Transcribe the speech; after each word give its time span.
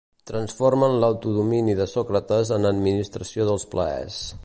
Transformen 0.29 0.95
l'autodomini 1.03 1.77
de 1.81 1.89
Sòcrates 1.93 2.55
en 2.59 2.69
administració 2.73 3.51
dels 3.53 3.73
plaers. 3.77 4.23